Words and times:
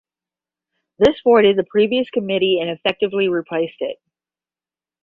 This 0.97 1.21
voided 1.23 1.57
the 1.57 1.63
previous 1.63 2.09
committee 2.09 2.57
and 2.59 2.71
effectively 2.71 3.27
replaced 3.27 3.79
it. 3.81 4.01